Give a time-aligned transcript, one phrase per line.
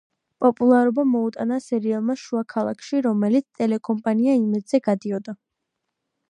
[0.43, 5.37] პოპულარობა მოუტანა სერიალმა „შუა ქალაქში“, რომელიც ტელეკომპანია „იმედზე“ გადიოდა.